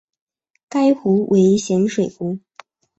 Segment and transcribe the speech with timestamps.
[0.67, 2.39] 该湖为咸水湖。